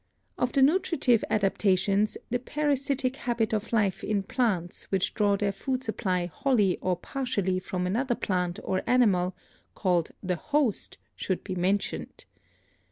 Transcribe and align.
Of 0.35 0.53
the 0.53 0.63
nutritive 0.63 1.23
adap 1.29 1.59
tations 1.59 2.17
the 2.31 2.39
parasitic 2.39 3.17
habit 3.17 3.53
of 3.53 3.71
life 3.71 4.03
in 4.03 4.23
plants 4.23 4.85
which 4.85 5.13
draw 5.13 5.35
their 5.37 5.51
food 5.51 5.83
supply 5.83 6.25
wholly 6.25 6.79
or 6.79 6.95
partially 6.97 7.59
from 7.59 7.85
another 7.85 8.15
plant 8.15 8.57
or 8.63 8.81
animal, 8.87 9.35
called 9.75 10.09
the 10.23 10.37
host, 10.37 10.97
should 11.15 11.43
be 11.43 11.53
mentioned. 11.53 12.25